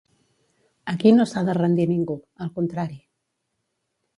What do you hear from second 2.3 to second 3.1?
al contrari.